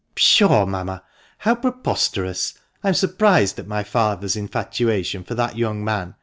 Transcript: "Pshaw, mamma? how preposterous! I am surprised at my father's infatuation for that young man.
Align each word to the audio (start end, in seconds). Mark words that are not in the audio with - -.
"Pshaw, 0.15 0.65
mamma? 0.65 1.03
how 1.37 1.53
preposterous! 1.53 2.55
I 2.83 2.87
am 2.87 2.95
surprised 2.95 3.59
at 3.59 3.67
my 3.67 3.83
father's 3.83 4.35
infatuation 4.35 5.23
for 5.23 5.35
that 5.35 5.59
young 5.59 5.85
man. 5.85 6.15